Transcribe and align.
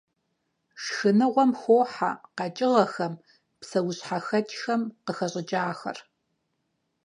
Шхыныгъуэм 0.81 1.51
хохьэ 1.61 2.11
къэкӀыгъэхэм, 2.37 3.13
псэущхьэхэкӀхэм 3.59 4.81
къыхэщӀыкӀахэр. 5.05 5.97